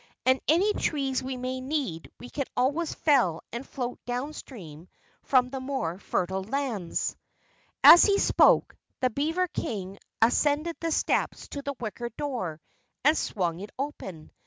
And 0.25 0.41
any 0.47 0.73
trees 0.73 1.21
we 1.21 1.37
may 1.37 1.61
need 1.61 2.09
we 2.19 2.31
can 2.31 2.45
always 2.57 2.91
fell 2.91 3.43
and 3.51 3.63
float 3.63 3.99
downstream 4.07 4.87
from 5.21 5.51
the 5.51 5.59
more 5.59 5.99
fertile 5.99 6.43
lands." 6.43 7.15
As 7.83 8.05
he 8.05 8.17
spoke 8.17 8.75
the 9.01 9.11
beaver 9.11 9.47
King 9.49 9.99
ascended 10.19 10.75
the 10.79 10.91
steps 10.91 11.47
to 11.49 11.61
the 11.61 11.75
wicker 11.79 12.09
door 12.09 12.59
and 13.03 13.15
swung 13.15 13.59
it 13.59 13.69
open. 13.77 14.31